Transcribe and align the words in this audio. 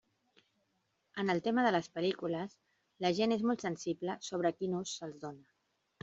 En 1.23 1.27
el 1.33 1.41
tema 1.47 1.65
de 1.67 1.73
les 1.75 1.89
pel·lícules, 1.97 2.55
la 3.05 3.11
gent 3.19 3.35
és 3.35 3.43
molt 3.49 3.65
sensible 3.69 4.15
sobre 4.29 4.53
quin 4.59 4.73
ús 4.79 4.95
se'ls 5.01 5.21
dóna. 5.27 5.51